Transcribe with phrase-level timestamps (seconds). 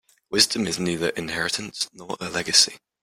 [0.31, 2.77] Wisdom is neither inheritance nor a legacy.